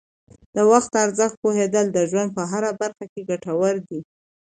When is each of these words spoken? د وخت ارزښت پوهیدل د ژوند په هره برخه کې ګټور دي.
د 0.55 0.57
وخت 0.71 0.91
ارزښت 1.05 1.35
پوهیدل 1.43 1.85
د 1.91 1.97
ژوند 2.09 2.29
په 2.37 2.43
هره 2.51 2.71
برخه 2.81 3.05
کې 3.11 3.25
ګټور 3.29 3.75
دي. 3.87 3.99